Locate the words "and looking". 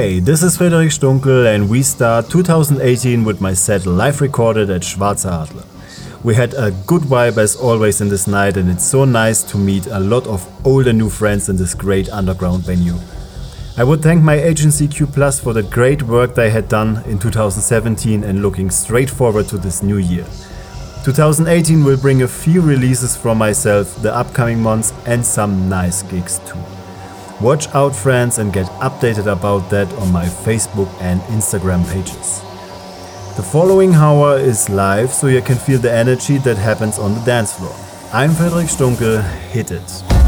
18.24-18.70